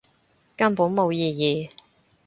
[0.57, 1.69] 根本冇意義